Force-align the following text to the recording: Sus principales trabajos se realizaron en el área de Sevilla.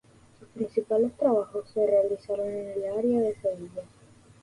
Sus 0.39 0.47
principales 0.47 1.13
trabajos 1.15 1.69
se 1.75 1.85
realizaron 1.85 2.47
en 2.49 2.69
el 2.71 2.85
área 2.97 3.19
de 3.21 3.35
Sevilla. 3.39 3.83